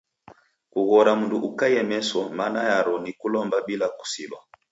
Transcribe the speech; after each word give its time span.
Kughora 0.71 1.11
mndu 1.19 1.37
ukaie 1.49 1.81
meso 1.91 2.19
mana 2.37 2.59
yaro 2.69 2.95
ni 3.03 3.11
kulomba 3.19 3.57
bila 3.67 3.87
kusilwa. 3.97 4.39